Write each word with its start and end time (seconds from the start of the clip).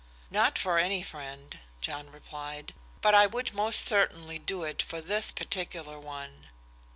"Not 0.31 0.57
for 0.57 0.79
any 0.79 1.03
friend," 1.03 1.59
John 1.79 2.09
replied. 2.11 2.73
"But 3.01 3.13
I 3.13 3.27
would 3.27 3.53
most 3.53 3.85
certainly 3.85 4.39
do 4.39 4.63
it 4.63 4.81
for 4.81 4.99
this 4.99 5.31
particular 5.31 5.99
one." 5.99 6.47